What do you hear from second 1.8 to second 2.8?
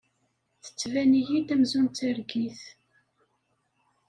d targit.